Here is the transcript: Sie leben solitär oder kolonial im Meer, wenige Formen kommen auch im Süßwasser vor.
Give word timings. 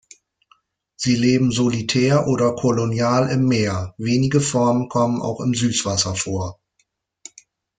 Sie 0.95 1.13
leben 1.15 1.51
solitär 1.51 2.25
oder 2.25 2.55
kolonial 2.55 3.29
im 3.29 3.47
Meer, 3.47 3.93
wenige 3.99 4.41
Formen 4.41 4.89
kommen 4.89 5.21
auch 5.21 5.41
im 5.41 5.53
Süßwasser 5.53 6.15
vor. 6.15 6.59